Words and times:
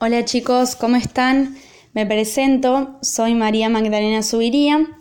Hola 0.00 0.24
chicos, 0.24 0.76
¿cómo 0.76 0.94
están? 0.94 1.56
Me 1.92 2.06
presento, 2.06 2.98
soy 3.02 3.34
María 3.34 3.68
Magdalena 3.68 4.22
Subiría. 4.22 4.96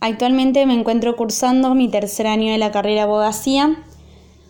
Actualmente 0.00 0.64
me 0.64 0.72
encuentro 0.72 1.16
cursando 1.16 1.74
mi 1.74 1.90
tercer 1.90 2.26
año 2.26 2.50
de 2.50 2.56
la 2.56 2.72
carrera 2.72 3.02
de 3.02 3.10
abogacía. 3.10 3.84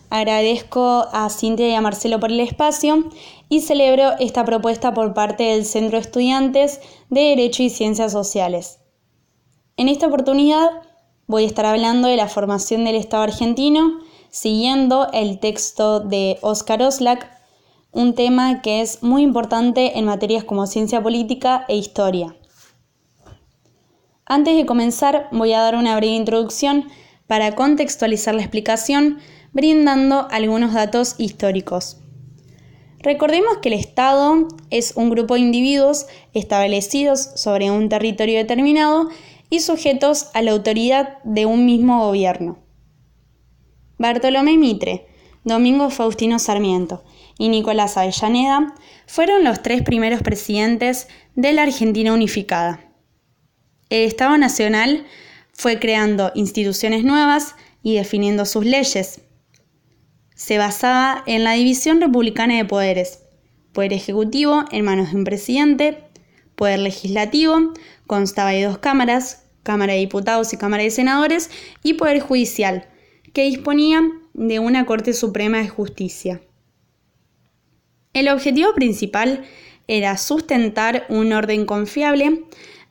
Agradezco 0.09 1.09
a 1.11 1.29
Cintia 1.29 1.67
y 1.67 1.73
a 1.73 1.81
Marcelo 1.81 2.17
por 2.21 2.31
el 2.31 2.39
espacio 2.39 3.09
y 3.49 3.59
celebro 3.59 4.11
esta 4.21 4.45
propuesta 4.45 4.93
por 4.93 5.13
parte 5.13 5.43
del 5.43 5.65
Centro 5.65 5.97
de 5.97 6.05
Estudiantes 6.05 6.79
de 7.09 7.19
Derecho 7.19 7.63
y 7.63 7.69
Ciencias 7.69 8.13
Sociales. 8.13 8.79
En 9.75 9.89
esta 9.89 10.07
oportunidad 10.07 10.69
voy 11.27 11.43
a 11.43 11.47
estar 11.47 11.65
hablando 11.65 12.07
de 12.07 12.15
la 12.15 12.29
formación 12.29 12.85
del 12.85 12.95
Estado 12.95 13.23
argentino, 13.23 13.99
siguiendo 14.29 15.09
el 15.11 15.41
texto 15.41 15.99
de 15.99 16.37
Oscar 16.39 16.83
Oslak, 16.83 17.38
un 17.91 18.13
tema 18.13 18.61
que 18.61 18.81
es 18.81 19.01
muy 19.01 19.23
importante 19.23 19.97
en 19.97 20.05
materias 20.05 20.43
como 20.43 20.67
ciencia 20.67 21.01
política 21.01 21.65
e 21.67 21.75
historia. 21.75 22.35
Antes 24.25 24.55
de 24.55 24.65
comenzar, 24.65 25.27
voy 25.31 25.53
a 25.53 25.61
dar 25.61 25.75
una 25.75 25.95
breve 25.95 26.13
introducción 26.13 26.87
para 27.25 27.55
contextualizar 27.55 28.35
la 28.35 28.41
explicación, 28.41 29.17
brindando 29.53 30.27
algunos 30.29 30.73
datos 30.73 31.15
históricos. 31.17 31.97
Recordemos 32.99 33.57
que 33.57 33.69
el 33.69 33.75
Estado 33.75 34.47
es 34.69 34.93
un 34.95 35.09
grupo 35.09 35.33
de 35.33 35.39
individuos 35.39 36.05
establecidos 36.33 37.31
sobre 37.35 37.71
un 37.71 37.89
territorio 37.89 38.37
determinado 38.37 39.09
y 39.49 39.61
sujetos 39.61 40.27
a 40.33 40.43
la 40.43 40.51
autoridad 40.51 41.17
de 41.23 41.47
un 41.47 41.65
mismo 41.65 42.05
gobierno. 42.05 42.59
Bartolomé 43.97 44.57
Mitre, 44.57 45.07
Domingo 45.43 45.89
Faustino 45.89 46.37
Sarmiento 46.37 47.03
y 47.39 47.49
Nicolás 47.49 47.97
Avellaneda 47.97 48.75
fueron 49.07 49.43
los 49.43 49.63
tres 49.63 49.81
primeros 49.81 50.21
presidentes 50.21 51.07
de 51.35 51.53
la 51.53 51.63
Argentina 51.63 52.13
unificada. 52.13 52.81
El 53.89 54.05
Estado 54.05 54.37
Nacional 54.37 55.07
fue 55.53 55.79
creando 55.79 56.31
instituciones 56.35 57.03
nuevas 57.03 57.55
y 57.81 57.95
definiendo 57.95 58.45
sus 58.45 58.65
leyes. 58.65 59.21
Se 60.35 60.57
basaba 60.57 61.23
en 61.25 61.43
la 61.43 61.53
división 61.53 62.01
republicana 62.01 62.57
de 62.57 62.65
poderes, 62.65 63.23
poder 63.73 63.93
ejecutivo 63.93 64.65
en 64.71 64.85
manos 64.85 65.11
de 65.11 65.17
un 65.17 65.23
presidente, 65.23 66.03
poder 66.55 66.79
legislativo, 66.79 67.73
constaba 68.05 68.51
de 68.51 68.63
dos 68.63 68.79
cámaras, 68.79 69.45
Cámara 69.63 69.93
de 69.93 69.99
Diputados 69.99 70.51
y 70.51 70.57
Cámara 70.57 70.83
de 70.83 70.91
Senadores, 70.91 71.49
y 71.83 71.93
poder 71.93 72.19
judicial, 72.19 72.89
que 73.33 73.43
disponía 73.43 74.01
de 74.33 74.59
una 74.59 74.85
Corte 74.85 75.13
Suprema 75.13 75.59
de 75.59 75.69
Justicia. 75.69 76.41
El 78.13 78.27
objetivo 78.29 78.73
principal 78.73 79.45
era 79.87 80.17
sustentar 80.17 81.05
un 81.09 81.31
orden 81.31 81.65
confiable 81.65 82.43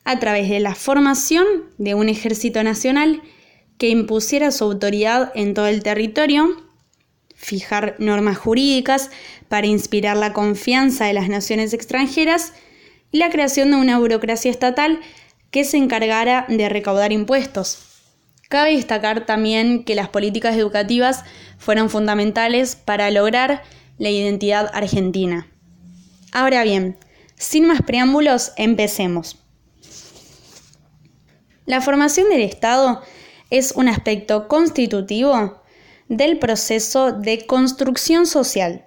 a 0.05 0.19
través 0.19 0.49
de 0.49 0.59
la 0.59 0.75
formación 0.75 1.45
de 1.77 1.93
un 1.93 2.09
ejército 2.09 2.63
nacional 2.63 3.21
que 3.77 3.89
impusiera 3.89 4.51
su 4.51 4.63
autoridad 4.63 5.31
en 5.35 5.53
todo 5.53 5.67
el 5.67 5.83
territorio, 5.83 6.49
fijar 7.35 7.95
normas 7.99 8.37
jurídicas 8.37 9.11
para 9.47 9.67
inspirar 9.67 10.17
la 10.17 10.33
confianza 10.33 11.05
de 11.05 11.13
las 11.13 11.29
naciones 11.29 11.73
extranjeras 11.73 12.53
y 13.11 13.17
la 13.17 13.29
creación 13.29 13.71
de 13.71 13.77
una 13.77 13.99
burocracia 13.99 14.51
estatal 14.51 14.99
que 15.51 15.63
se 15.63 15.77
encargara 15.77 16.45
de 16.47 16.69
recaudar 16.69 17.11
impuestos. 17.11 17.85
Cabe 18.49 18.75
destacar 18.75 19.25
también 19.25 19.83
que 19.83 19.95
las 19.95 20.09
políticas 20.09 20.55
educativas 20.55 21.23
fueron 21.57 21.89
fundamentales 21.89 22.75
para 22.75 23.11
lograr 23.11 23.63
la 23.99 24.09
identidad 24.09 24.71
argentina. 24.73 25.47
Ahora 26.31 26.63
bien, 26.63 26.97
sin 27.35 27.67
más 27.67 27.83
preámbulos, 27.83 28.53
empecemos. 28.57 29.37
La 31.65 31.81
formación 31.81 32.29
del 32.29 32.41
Estado 32.41 33.01
es 33.51 33.73
un 33.73 33.87
aspecto 33.87 34.47
constitutivo 34.47 35.61
del 36.07 36.39
proceso 36.39 37.11
de 37.11 37.45
construcción 37.45 38.25
social, 38.25 38.85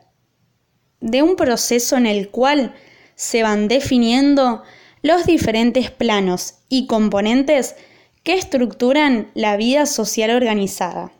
de 1.00 1.22
un 1.22 1.36
proceso 1.36 1.96
en 1.96 2.06
el 2.06 2.30
cual 2.30 2.74
se 3.14 3.42
van 3.44 3.68
definiendo 3.68 4.62
los 5.02 5.26
diferentes 5.26 5.90
planos 5.90 6.54
y 6.68 6.86
componentes 6.86 7.76
que 8.22 8.34
estructuran 8.34 9.30
la 9.34 9.56
vida 9.56 9.86
social 9.86 10.30
organizada. 10.30 11.12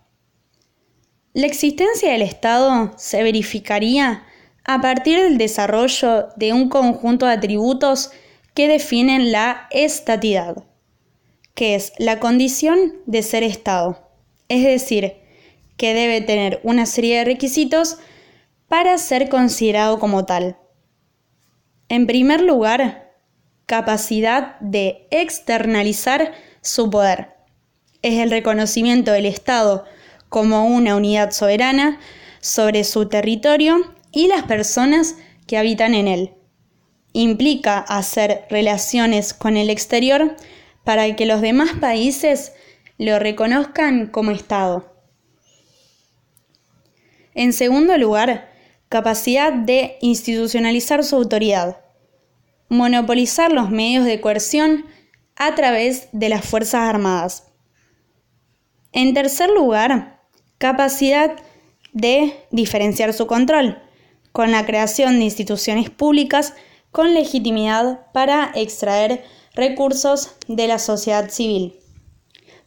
La 1.34 1.47
existencia 1.47 2.12
del 2.12 2.20
Estado 2.20 2.93
se 2.98 3.22
verificaría 3.22 4.26
a 4.65 4.82
partir 4.82 5.19
del 5.19 5.38
desarrollo 5.38 6.28
de 6.37 6.53
un 6.53 6.69
conjunto 6.69 7.25
de 7.25 7.32
atributos 7.32 8.10
que 8.53 8.69
definen 8.69 9.32
la 9.32 9.66
estatidad, 9.70 10.65
que 11.54 11.75
es 11.75 11.94
la 11.97 12.20
condición 12.20 12.97
de 13.06 13.22
ser 13.22 13.44
Estado, 13.44 14.10
es 14.48 14.62
decir, 14.62 15.15
que 15.78 15.94
debe 15.94 16.20
tener 16.20 16.60
una 16.65 16.84
serie 16.84 17.19
de 17.19 17.25
requisitos 17.25 17.97
para 18.69 18.99
ser 18.99 19.31
considerado 19.31 19.99
como 19.99 20.26
tal. 20.26 20.59
En 21.88 22.06
primer 22.06 22.43
lugar, 22.43 23.10
capacidad 23.64 24.60
de 24.60 25.06
externalizar 25.10 26.32
su 26.60 26.91
poder. 26.91 27.31
Es 28.03 28.19
el 28.19 28.31
reconocimiento 28.31 29.12
del 29.12 29.25
Estado 29.25 29.87
como 30.32 30.65
una 30.65 30.97
unidad 30.97 31.31
soberana 31.31 32.00
sobre 32.41 32.84
su 32.84 33.06
territorio 33.06 33.94
y 34.12 34.28
las 34.28 34.44
personas 34.44 35.16
que 35.47 35.59
habitan 35.59 35.93
en 35.93 36.09
él. 36.09 36.32
Implica 37.12 37.81
hacer 37.81 38.47
relaciones 38.48 39.34
con 39.34 39.59
el 39.59 39.69
exterior 39.69 40.34
para 40.84 41.15
que 41.16 41.26
los 41.26 41.43
demás 41.43 41.72
países 41.78 42.54
lo 42.97 43.19
reconozcan 43.19 44.06
como 44.06 44.31
Estado. 44.31 44.97
En 47.34 47.53
segundo 47.53 47.99
lugar, 47.99 48.50
capacidad 48.88 49.53
de 49.53 49.99
institucionalizar 50.00 51.04
su 51.04 51.16
autoridad, 51.16 51.84
monopolizar 52.70 53.53
los 53.53 53.69
medios 53.69 54.06
de 54.06 54.22
coerción 54.22 54.87
a 55.37 55.54
través 55.54 56.09
de 56.12 56.31
las 56.31 56.43
Fuerzas 56.43 56.88
Armadas. 56.88 57.53
En 58.93 59.12
tercer 59.12 59.50
lugar, 59.50 60.12
capacidad 60.62 61.33
de 61.93 62.37
diferenciar 62.53 63.12
su 63.12 63.27
control, 63.27 63.83
con 64.31 64.53
la 64.53 64.65
creación 64.65 65.19
de 65.19 65.25
instituciones 65.25 65.91
públicas 65.91 66.55
con 66.93 67.15
legitimidad 67.15 68.06
para 68.12 68.53
extraer 68.55 69.25
recursos 69.56 70.37
de 70.47 70.69
la 70.69 70.78
sociedad 70.78 71.31
civil. 71.31 71.81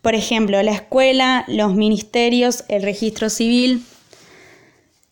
Por 0.01 0.13
ejemplo, 0.13 0.61
la 0.61 0.73
escuela, 0.73 1.45
los 1.47 1.73
ministerios, 1.73 2.65
el 2.67 2.83
registro 2.83 3.29
civil. 3.29 3.85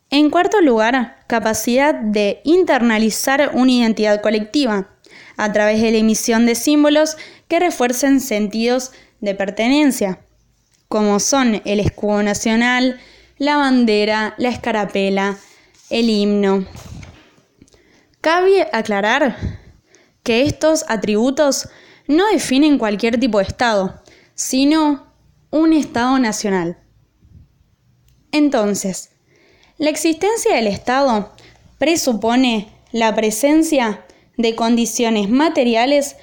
En 0.09 0.29
cuarto 0.29 0.59
lugar, 0.59 1.23
capacidad 1.27 1.95
de 1.95 2.41
internalizar 2.43 3.51
una 3.53 3.71
identidad 3.71 4.19
colectiva 4.19 4.89
a 5.37 5.53
través 5.53 5.81
de 5.81 5.91
la 5.91 5.99
emisión 5.99 6.45
de 6.45 6.55
símbolos 6.55 7.15
que 7.47 7.61
refuercen 7.61 8.19
sentidos 8.19 8.91
de 9.21 9.35
pertenencia 9.35 10.19
como 10.93 11.19
son 11.19 11.59
el 11.65 11.79
escudo 11.79 12.21
nacional, 12.21 12.99
la 13.39 13.57
bandera, 13.57 14.35
la 14.37 14.49
escarapela, 14.49 15.39
el 15.89 16.07
himno. 16.07 16.67
Cabe 18.21 18.67
aclarar 18.71 19.35
que 20.21 20.43
estos 20.43 20.85
atributos 20.87 21.67
no 22.07 22.27
definen 22.27 22.77
cualquier 22.77 23.19
tipo 23.19 23.39
de 23.39 23.45
Estado, 23.45 24.03
sino 24.35 25.11
un 25.49 25.73
Estado 25.73 26.19
nacional. 26.19 26.77
Entonces, 28.31 29.09
la 29.79 29.89
existencia 29.89 30.53
del 30.53 30.67
Estado 30.67 31.33
presupone 31.79 32.67
la 32.91 33.15
presencia 33.15 34.05
de 34.37 34.53
condiciones 34.53 35.27
materiales 35.27 36.17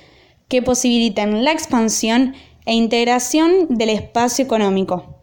que 0.46 0.62
posibiliten 0.62 1.42
la 1.42 1.50
expansión 1.50 2.36
e 2.70 2.74
integración 2.74 3.66
del 3.68 3.88
espacio 3.88 4.44
económico. 4.44 5.16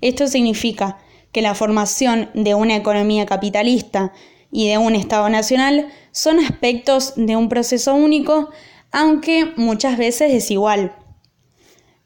Esto 0.00 0.26
significa 0.26 0.96
que 1.32 1.42
la 1.42 1.54
formación 1.54 2.30
de 2.32 2.54
una 2.54 2.76
economía 2.76 3.26
capitalista 3.26 4.14
y 4.50 4.66
de 4.66 4.78
un 4.78 4.94
Estado 4.94 5.28
nacional 5.28 5.88
son 6.12 6.38
aspectos 6.38 7.12
de 7.16 7.36
un 7.36 7.50
proceso 7.50 7.94
único, 7.94 8.48
aunque 8.90 9.52
muchas 9.56 9.98
veces 9.98 10.32
desigual. 10.32 10.96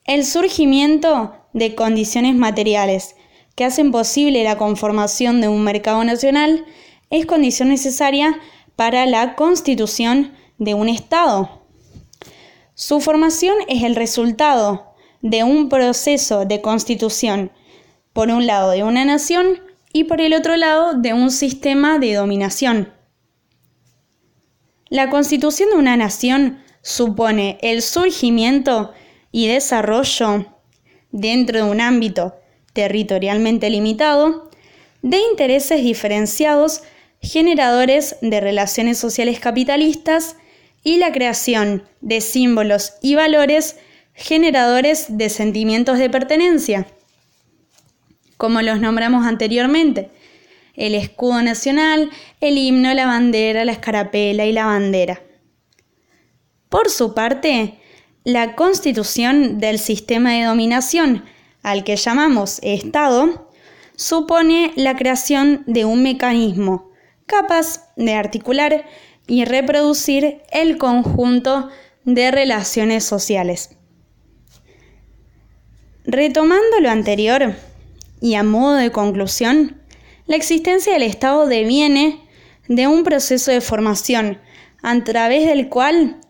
El 0.04 0.24
surgimiento 0.24 1.36
de 1.52 1.76
condiciones 1.76 2.34
materiales 2.34 3.14
que 3.54 3.64
hacen 3.64 3.92
posible 3.92 4.42
la 4.42 4.58
conformación 4.58 5.40
de 5.40 5.46
un 5.46 5.62
mercado 5.62 6.02
nacional 6.02 6.64
es 7.08 7.24
condición 7.24 7.68
necesaria 7.68 8.40
para 8.74 9.06
la 9.06 9.36
constitución 9.36 10.32
de 10.58 10.74
un 10.74 10.88
Estado. 10.88 11.63
Su 12.74 13.00
formación 13.00 13.54
es 13.68 13.84
el 13.84 13.94
resultado 13.94 14.94
de 15.22 15.44
un 15.44 15.68
proceso 15.68 16.44
de 16.44 16.60
constitución, 16.60 17.52
por 18.12 18.30
un 18.30 18.46
lado 18.46 18.72
de 18.72 18.82
una 18.82 19.04
nación 19.04 19.60
y 19.92 20.04
por 20.04 20.20
el 20.20 20.34
otro 20.34 20.56
lado 20.56 20.94
de 20.94 21.14
un 21.14 21.30
sistema 21.30 21.98
de 21.98 22.14
dominación. 22.14 22.92
la 24.90 25.10
constitución 25.10 25.70
de 25.70 25.76
una 25.76 25.96
nación 25.96 26.62
supone 26.82 27.58
el 27.62 27.82
surgimiento 27.82 28.92
y 29.32 29.48
desarrollo 29.48 30.46
dentro 31.10 31.64
de 31.64 31.70
un 31.70 31.80
ámbito 31.80 32.34
territorialmente 32.72 33.70
limitado 33.70 34.50
de 35.02 35.18
intereses 35.30 35.82
diferenciados 35.82 36.82
generadores 37.20 38.16
de 38.20 38.40
relaciones 38.40 38.98
sociales 38.98 39.40
capitalistas 39.40 40.36
y 40.84 40.98
la 40.98 41.10
creación 41.10 41.82
de 42.00 42.20
símbolos 42.20 42.94
y 43.02 43.16
valores 43.16 43.76
generadores 44.12 45.06
de 45.08 45.28
sentimientos 45.28 45.98
de 45.98 46.08
pertenencia, 46.08 46.86
como 48.36 48.62
los 48.62 48.80
nombramos 48.80 49.26
anteriormente, 49.26 50.10
el 50.74 50.94
escudo 50.94 51.42
nacional, 51.42 52.10
el 52.40 52.58
himno, 52.58 52.92
la 52.94 53.06
bandera, 53.06 53.64
la 53.64 53.72
escarapela 53.72 54.44
y 54.44 54.52
la 54.52 54.66
bandera. 54.66 55.22
Por 56.68 56.90
su 56.90 57.14
parte, 57.14 57.78
la 58.24 58.54
constitución 58.54 59.58
del 59.58 59.78
sistema 59.78 60.32
de 60.32 60.44
dominación, 60.44 61.24
al 61.62 61.84
que 61.84 61.96
llamamos 61.96 62.58
Estado, 62.62 63.50
supone 63.96 64.72
la 64.76 64.96
creación 64.96 65.62
de 65.66 65.84
un 65.84 66.02
mecanismo 66.02 66.90
capaz 67.26 67.92
de 67.96 68.14
articular 68.14 68.84
y 69.26 69.44
reproducir 69.44 70.42
el 70.50 70.78
conjunto 70.78 71.68
de 72.04 72.30
relaciones 72.30 73.04
sociales. 73.04 73.76
Retomando 76.04 76.80
lo 76.80 76.90
anterior 76.90 77.54
y 78.20 78.34
a 78.34 78.42
modo 78.42 78.74
de 78.74 78.92
conclusión, 78.92 79.80
la 80.26 80.36
existencia 80.36 80.92
del 80.92 81.02
Estado 81.02 81.46
deviene 81.46 82.20
de 82.68 82.86
un 82.86 83.04
proceso 83.04 83.50
de 83.50 83.60
formación 83.60 84.38
a 84.82 85.04
través 85.04 85.46
del 85.46 85.68
cual 85.68 86.20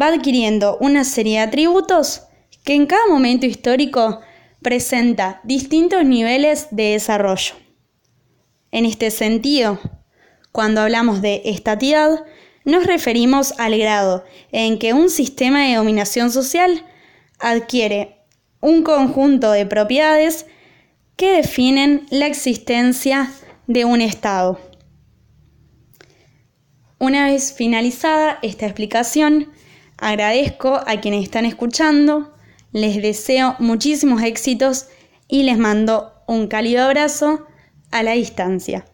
va 0.00 0.08
adquiriendo 0.08 0.78
una 0.80 1.04
serie 1.04 1.38
de 1.38 1.46
atributos 1.46 2.22
que 2.64 2.74
en 2.74 2.86
cada 2.86 3.06
momento 3.08 3.46
histórico 3.46 4.20
presenta 4.62 5.40
distintos 5.44 6.04
niveles 6.04 6.68
de 6.70 6.92
desarrollo. 6.92 7.54
En 8.72 8.84
este 8.84 9.10
sentido, 9.10 9.78
cuando 10.52 10.80
hablamos 10.80 11.22
de 11.22 11.42
estatidad, 11.44 12.24
nos 12.66 12.84
referimos 12.84 13.54
al 13.58 13.78
grado 13.78 14.24
en 14.52 14.78
que 14.78 14.92
un 14.92 15.08
sistema 15.08 15.66
de 15.66 15.76
dominación 15.76 16.30
social 16.30 16.84
adquiere 17.38 18.18
un 18.60 18.82
conjunto 18.82 19.52
de 19.52 19.64
propiedades 19.64 20.46
que 21.16 21.32
definen 21.32 22.06
la 22.10 22.26
existencia 22.26 23.32
de 23.68 23.84
un 23.84 24.00
Estado. 24.00 24.60
Una 26.98 27.26
vez 27.26 27.52
finalizada 27.52 28.38
esta 28.42 28.66
explicación, 28.66 29.52
agradezco 29.96 30.80
a 30.86 31.00
quienes 31.00 31.22
están 31.22 31.44
escuchando, 31.44 32.34
les 32.72 33.00
deseo 33.00 33.54
muchísimos 33.60 34.22
éxitos 34.22 34.88
y 35.28 35.44
les 35.44 35.56
mando 35.56 36.12
un 36.26 36.48
cálido 36.48 36.84
abrazo 36.84 37.46
a 37.92 38.02
la 38.02 38.12
distancia. 38.12 38.84